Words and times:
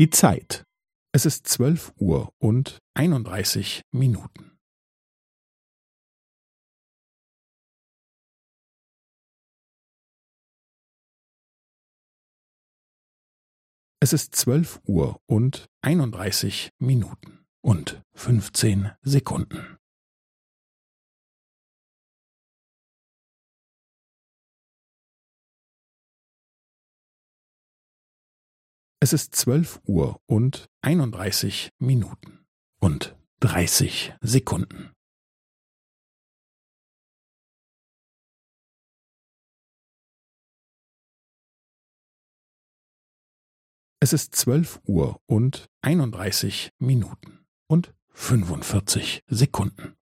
Die 0.00 0.08
Zeit. 0.08 0.64
Es 1.12 1.26
ist 1.26 1.46
zwölf 1.46 1.92
Uhr 1.98 2.32
und 2.38 2.78
einunddreißig 2.94 3.82
Minuten. 3.92 4.58
Es 14.02 14.14
ist 14.14 14.34
zwölf 14.34 14.80
Uhr 14.86 15.20
und 15.26 15.68
einunddreißig 15.82 16.70
Minuten 16.78 17.44
und 17.60 18.02
fünfzehn 18.14 18.92
Sekunden. 19.02 19.79
Es 29.02 29.14
ist 29.14 29.34
zwölf 29.34 29.80
Uhr 29.86 30.20
und 30.26 30.68
einunddreißig 30.82 31.70
Minuten 31.78 32.44
und 32.80 33.16
dreißig 33.40 34.14
Sekunden. 34.20 34.92
Es 44.00 44.12
ist 44.12 44.34
zwölf 44.34 44.80
Uhr 44.84 45.18
und 45.24 45.70
einunddreißig 45.80 46.70
Minuten 46.78 47.46
und 47.68 47.94
fünfundvierzig 48.10 49.22
Sekunden. 49.26 49.96